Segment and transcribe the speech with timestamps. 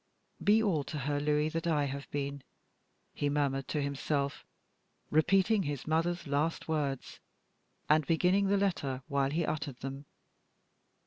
[0.43, 2.41] "Be all to her, Louis, that I have been,"
[3.13, 4.43] he murmured to himself,
[5.11, 7.19] repeating his mother's last words,
[7.87, 10.05] and beginning the letter while he uttered them.